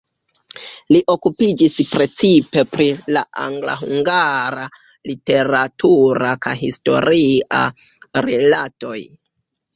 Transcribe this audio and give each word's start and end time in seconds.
Li 0.93 1.01
okupiĝis 1.13 1.75
precipe 1.91 2.63
pri 2.71 2.87
la 3.17 3.23
angla-hungara 3.43 4.65
literatura 5.11 6.33
kaj 6.47 6.57
historia 6.65 7.63
rilatoj. 8.31 8.99